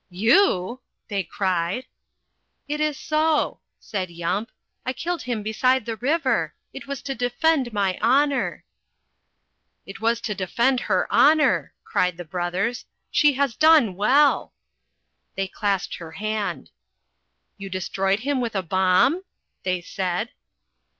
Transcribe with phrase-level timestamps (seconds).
[0.09, 1.85] "You!" they cried.
[2.67, 4.49] "It is so," said Yump.
[4.83, 6.55] "I killed him beside the river.
[6.73, 8.63] It was to defend my honour."
[9.85, 12.85] "It was to defend her honour," cried the brothers.
[13.11, 14.53] "She has done well."
[15.35, 16.71] They clasped her hand.
[17.59, 19.21] "You destroyed him with a bomb?"
[19.61, 20.31] they said.